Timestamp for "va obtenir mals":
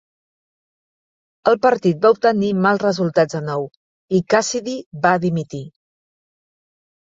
2.05-2.81